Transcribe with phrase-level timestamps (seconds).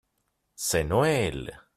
[0.55, 1.61] c'est Noël.